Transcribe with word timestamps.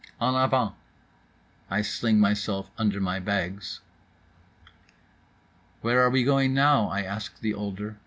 En 0.19 0.33
avant. 0.33 0.73
I 1.69 1.83
sling 1.83 2.19
myself 2.19 2.71
under 2.75 2.99
my 2.99 3.19
bags. 3.19 3.81
"Where 5.81 6.01
are 6.01 6.09
we 6.09 6.23
going 6.23 6.55
now?" 6.55 6.87
I 6.87 7.03
asked 7.03 7.41
the 7.43 7.53
older. 7.53 7.97